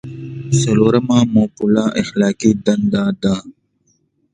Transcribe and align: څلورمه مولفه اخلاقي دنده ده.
څلورمه 0.61 1.17
مولفه 1.33 1.83
اخلاقي 2.01 2.51
دنده 2.65 3.03
ده. 3.21 3.35